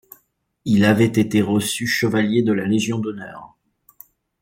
[0.65, 3.55] Il avait été reçu chevalier de la Légion d'honneur.